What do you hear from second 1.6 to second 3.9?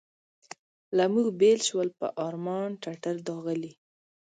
شول په ارمان ټټر داغلي.